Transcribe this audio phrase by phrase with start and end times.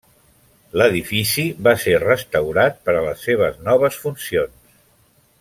[0.81, 4.59] L'edifici va ser restaurat per a les seves noves funcions.